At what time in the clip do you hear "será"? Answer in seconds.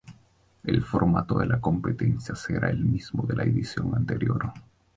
2.33-2.71